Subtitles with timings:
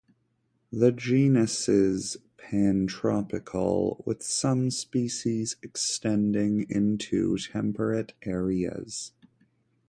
[0.71, 9.11] The genus is pantropical, with some species extending into temperate areas.